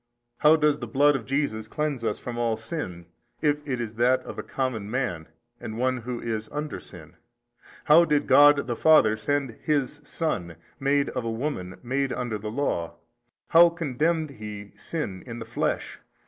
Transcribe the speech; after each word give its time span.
how 0.39 0.55
does 0.55 0.79
the 0.79 0.87
Blood 0.87 1.15
of 1.15 1.27
Jesus 1.27 1.67
cleanse 1.67 2.03
us 2.03 2.17
from 2.17 2.35
all 2.35 2.57
sin, 2.57 3.05
if 3.39 3.59
it 3.67 3.79
is 3.79 3.93
that 3.93 4.19
of 4.23 4.39
a 4.39 4.41
common 4.41 4.89
man 4.89 5.27
and 5.59 5.77
one 5.77 5.97
who 5.97 6.19
is 6.19 6.49
under 6.51 6.79
sin? 6.79 7.17
how 7.83 8.03
did 8.03 8.25
God 8.25 8.65
the 8.65 8.75
Father 8.75 9.15
send 9.15 9.59
His 9.61 10.01
Son, 10.03 10.55
made 10.79 11.09
of 11.09 11.23
a 11.23 11.29
woman, 11.29 11.77
made 11.83 12.11
under 12.11 12.39
the 12.39 12.49
law? 12.49 12.95
how 13.49 13.69
condemned 13.69 14.31
He 14.31 14.71
sin 14.75 15.21
in 15.27 15.37
the 15.37 15.45
flesh? 15.45 15.99